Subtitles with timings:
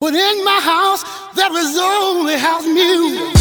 [0.00, 1.04] But in my house,
[1.34, 3.39] there is only house music.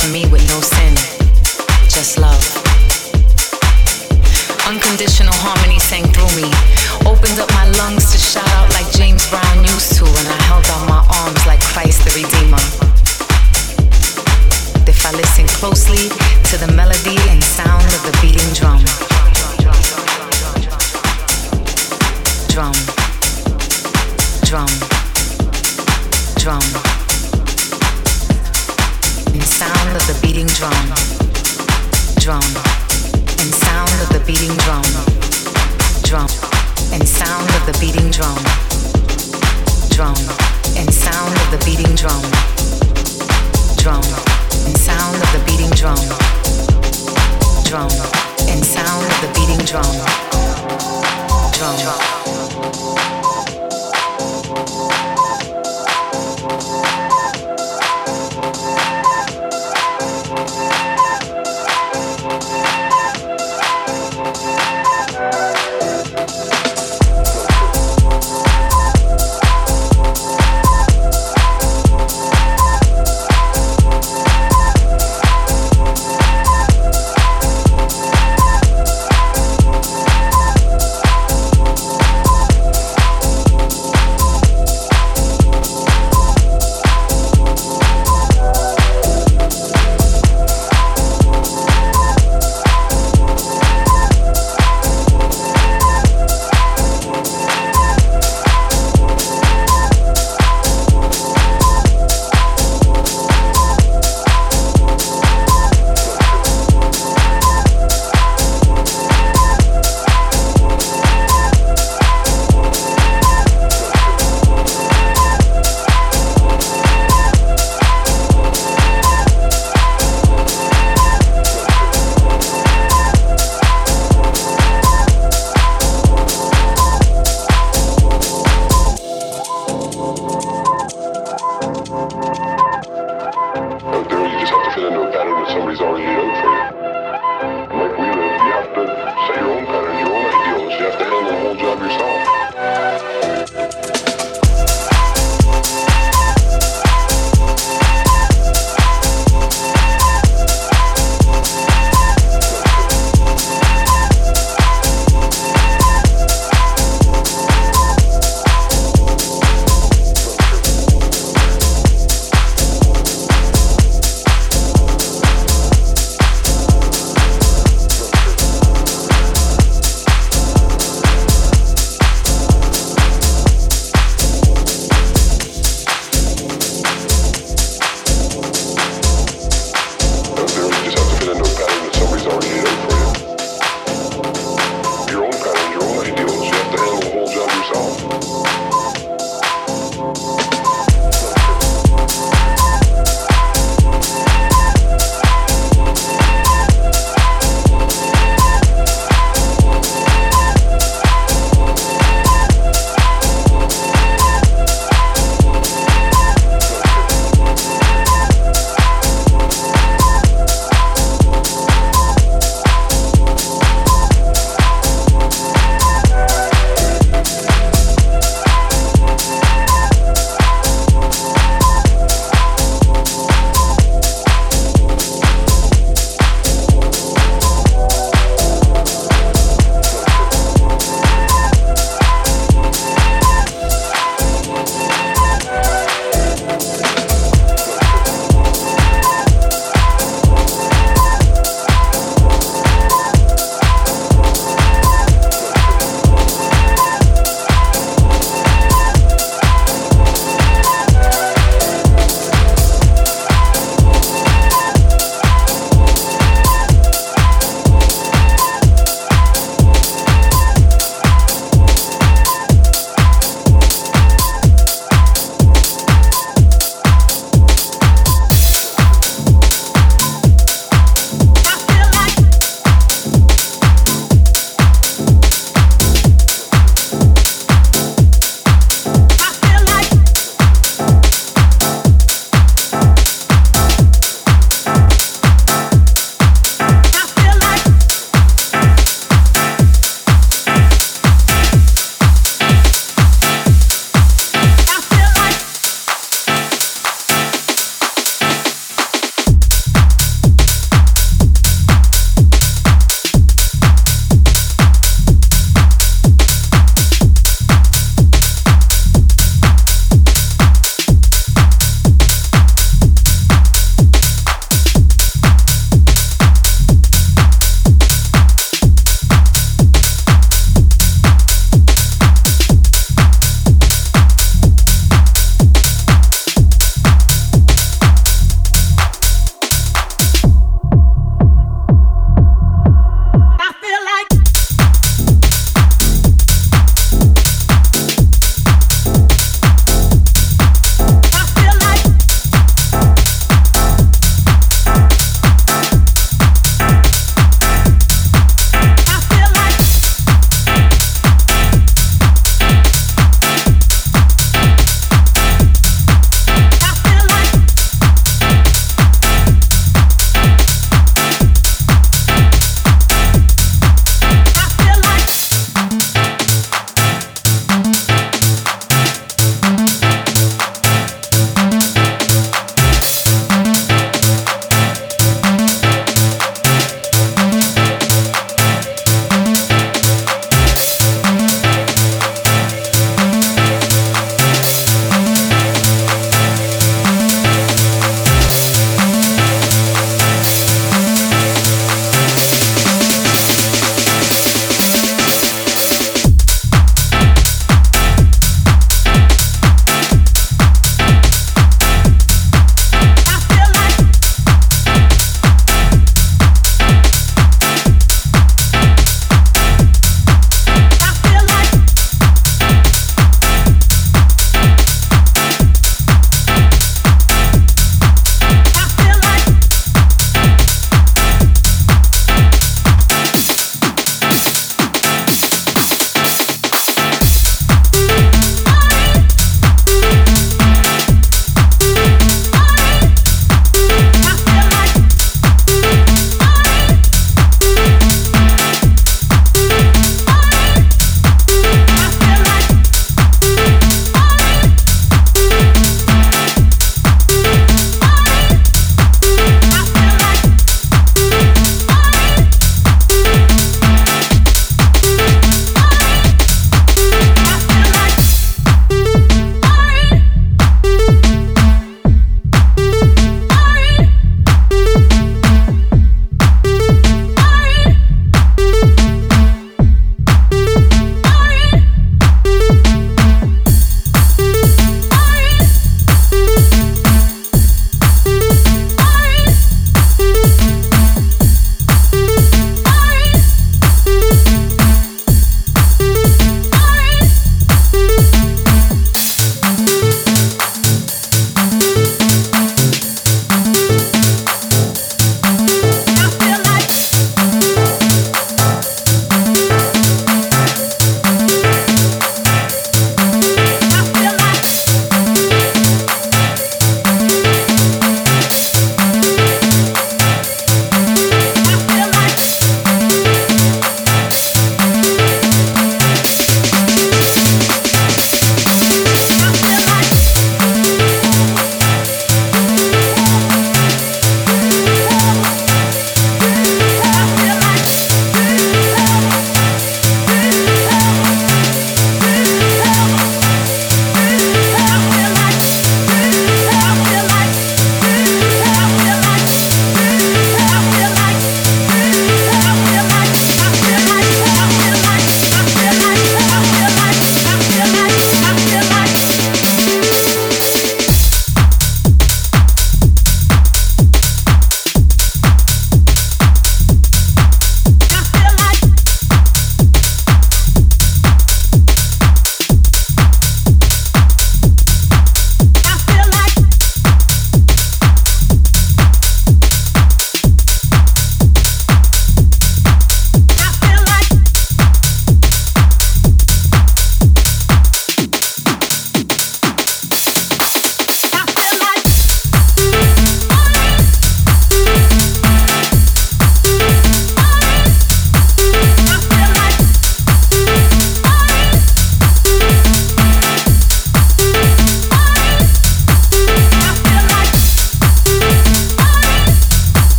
[0.00, 0.99] to me with no sin.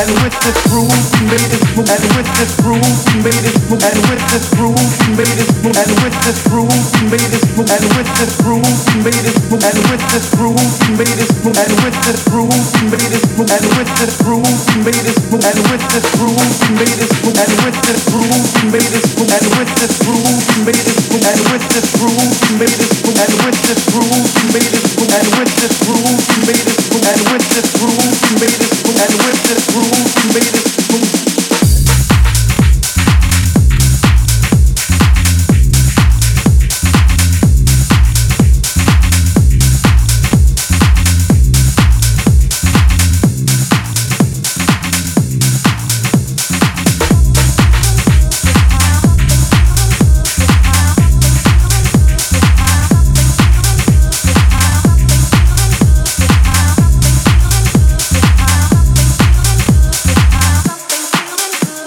[0.00, 3.56] And with this groove we made this move and with this groove we made this
[3.68, 7.28] move and with this groove we made this move and with this groove we made
[7.28, 10.88] this move and with this groove we made this move and with this groove we
[10.96, 14.40] made this move and with this groove we made this move and with this groove
[14.40, 18.00] we made this move and with this groove we made this move and with this
[18.08, 21.64] groove we made this move and with this groove we made this move and with
[21.68, 25.28] this groove we made this move and with this groove we made this move and
[25.36, 28.96] with this groove we made this move and with this groove we made this move
[28.96, 31.29] and with this groove move, you made us move.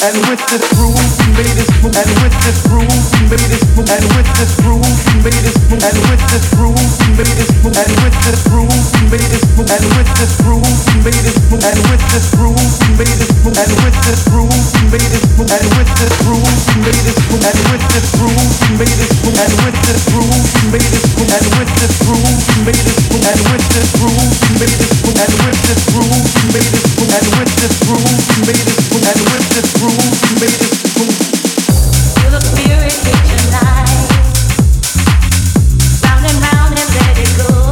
[0.05, 0.43] And with
[0.75, 1.49] groove we and
[2.21, 4.53] with this groove, and with this and with this
[5.73, 9.43] and with this groove, we made this move, and with this groove, we made this
[9.57, 13.17] move, and with this groove, we made this move, and with this groove, we made
[13.17, 16.77] this move, and with this groove, we made this move, and with this groove, we
[16.85, 17.41] made this move,
[19.33, 23.01] and with this groove, we made this move, and with this groove, we made this
[23.09, 26.69] move, and with this groove, we made this move, and with this groove, we made
[26.69, 30.33] this move, and with this groove, we made this move, and with this groove, we
[30.37, 31.22] made this move.
[32.33, 32.67] Thank
[37.47, 37.62] you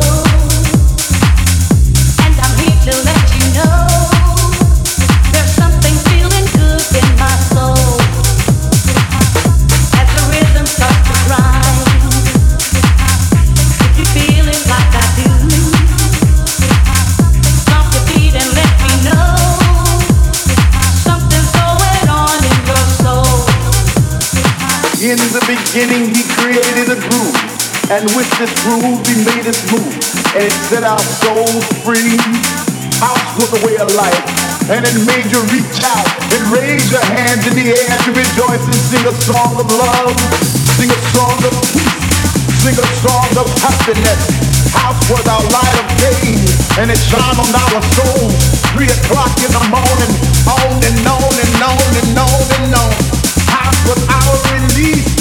[25.71, 27.39] beginning he created a groove.
[27.87, 29.87] And with this groove he made us move.
[30.35, 32.19] And it set our souls free.
[32.99, 34.19] House was a way of life.
[34.67, 38.67] And it made you reach out and raise your hands in the air to rejoice
[38.67, 40.11] and sing a song of love.
[40.75, 42.19] Sing a song of peace.
[42.67, 44.27] Sing a song of happiness.
[44.75, 46.35] House was our light of day.
[46.83, 48.35] And it shone on our souls.
[48.75, 50.11] Three o'clock in the morning.
[50.51, 52.91] On and on and on and on and on.
[53.47, 55.20] House was our release.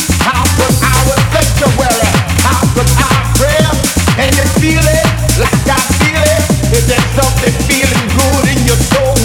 [4.20, 5.06] And you feel it,
[5.40, 6.44] like I feel it,
[6.76, 9.24] is that something feeling glued in your toes?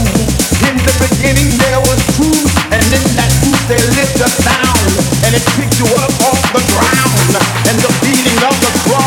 [0.63, 4.91] In the beginning there was truth, and then that truth they lit the sound,
[5.27, 7.33] and it picked you up off the ground,
[7.67, 9.05] and the beating of the drum,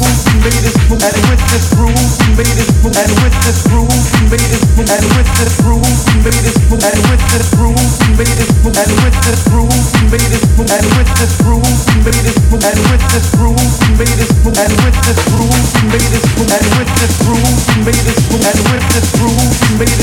[0.00, 0.64] made.
[0.96, 1.96] And with this groove, we
[2.36, 2.96] made this move.
[2.96, 3.94] And with this groove, we
[4.30, 4.90] made this move.
[4.90, 6.82] And with this groove, we made this move.
[6.82, 8.76] And with this groove, we made this move.
[8.76, 10.70] And with this groove, we made this move.
[10.76, 11.10] And with
[11.40, 14.56] this groove, we made this move.
[14.56, 16.50] And with this groove, we made this move.
[16.50, 18.36] And with this groove, we made this move.
[18.36, 20.02] And with this groove, we made this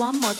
[0.00, 0.39] One more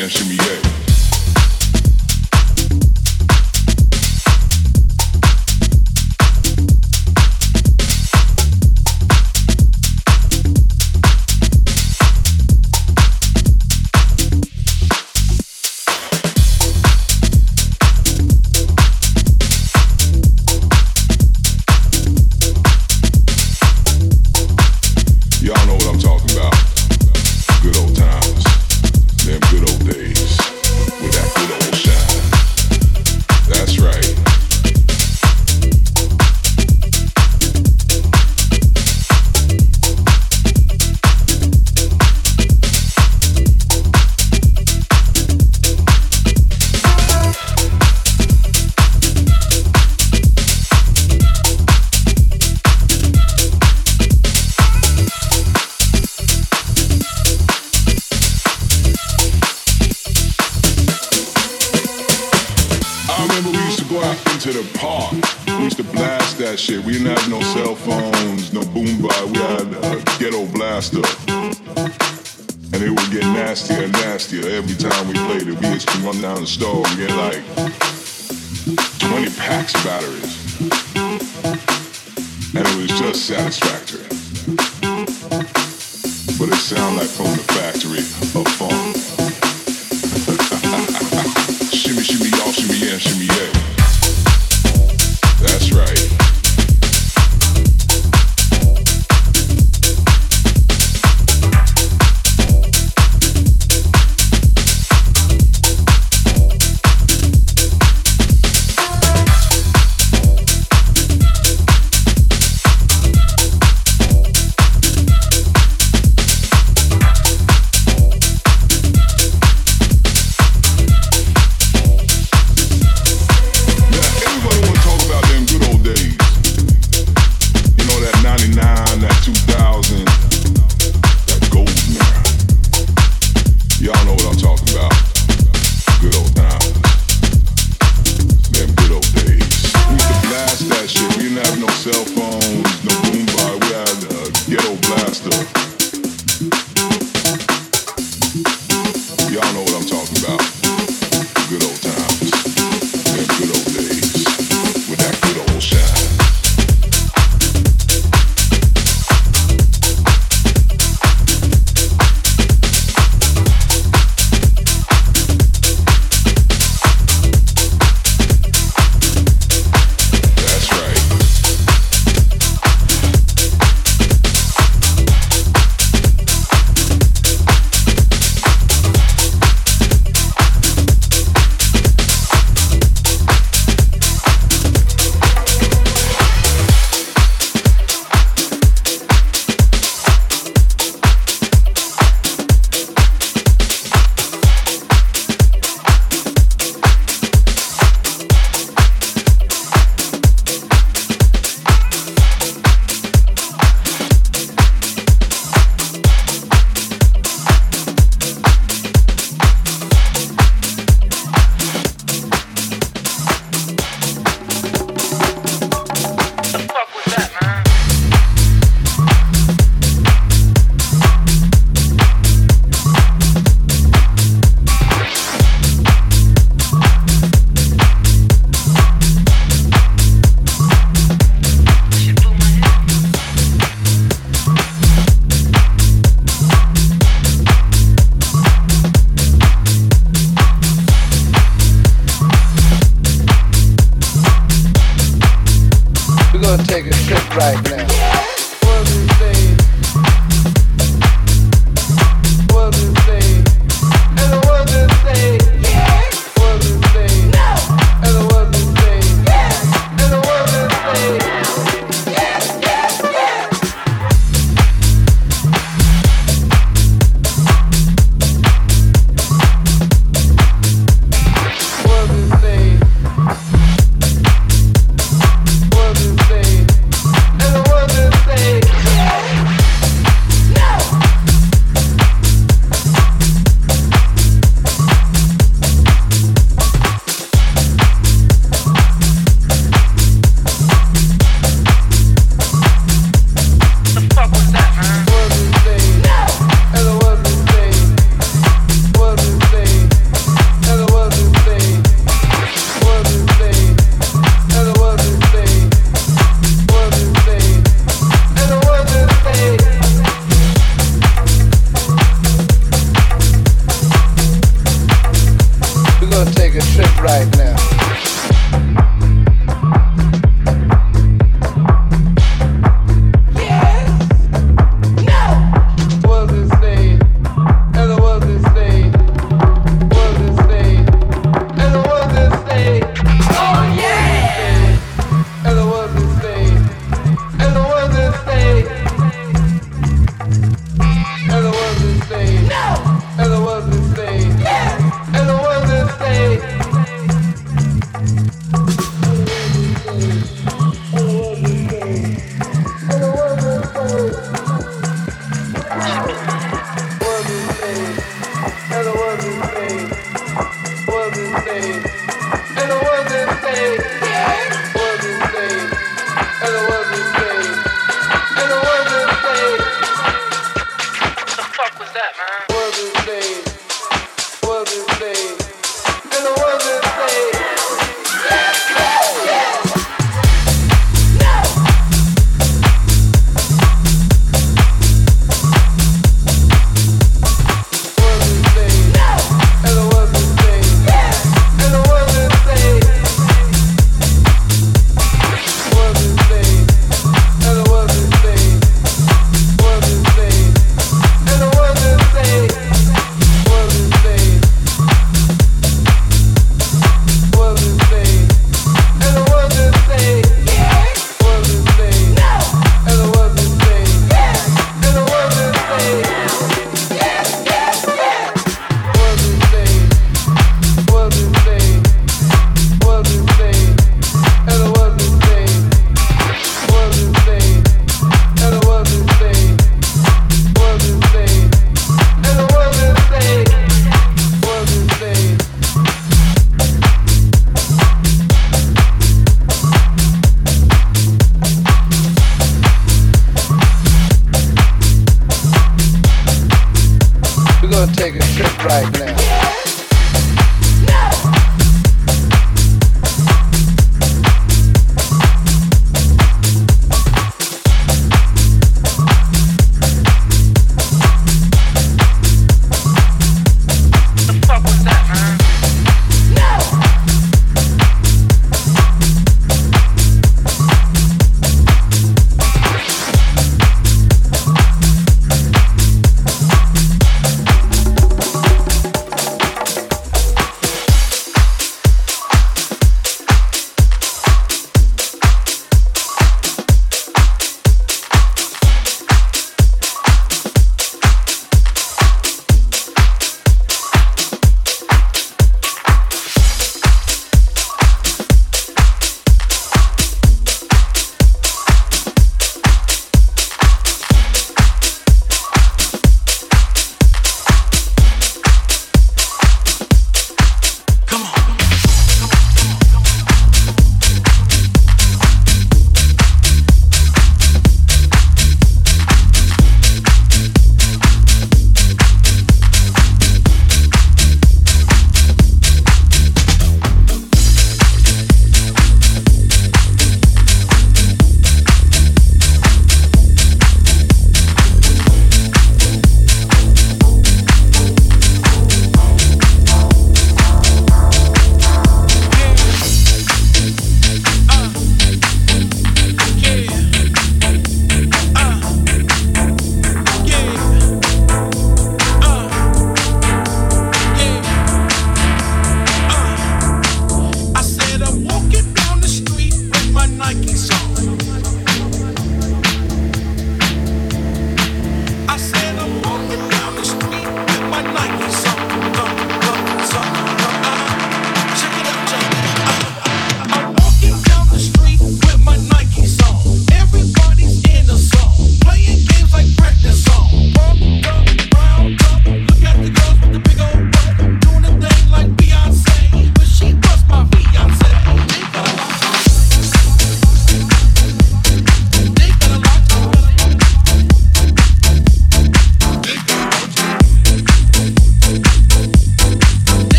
[0.00, 0.59] dance, me, yeah.